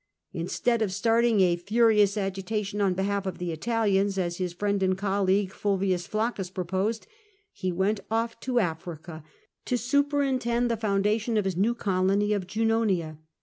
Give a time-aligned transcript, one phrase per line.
[0.33, 4.97] Instead of starting a furious agitation on behalf of the Italians, as his friend and
[4.97, 7.05] colleague Pulvius Flaccus proposed,
[7.51, 9.23] he went off to Africa
[9.65, 13.19] to superintend the foundation of his new colony of Junonia.